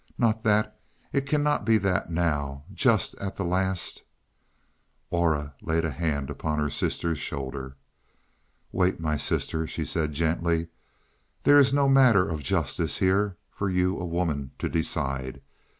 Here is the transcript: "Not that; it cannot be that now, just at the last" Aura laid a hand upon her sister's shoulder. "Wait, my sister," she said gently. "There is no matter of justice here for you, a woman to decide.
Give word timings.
"Not 0.17 0.41
that; 0.45 0.79
it 1.13 1.27
cannot 1.27 1.63
be 1.63 1.77
that 1.77 2.09
now, 2.11 2.63
just 2.73 3.13
at 3.19 3.35
the 3.35 3.45
last" 3.45 4.01
Aura 5.11 5.53
laid 5.61 5.85
a 5.85 5.91
hand 5.91 6.31
upon 6.31 6.57
her 6.57 6.71
sister's 6.71 7.19
shoulder. 7.19 7.75
"Wait, 8.71 8.99
my 8.99 9.15
sister," 9.15 9.67
she 9.67 9.85
said 9.85 10.13
gently. 10.13 10.69
"There 11.43 11.59
is 11.59 11.71
no 11.71 11.87
matter 11.87 12.27
of 12.27 12.41
justice 12.41 12.97
here 12.97 13.37
for 13.51 13.69
you, 13.69 13.99
a 13.99 14.05
woman 14.07 14.49
to 14.57 14.67
decide. 14.67 15.39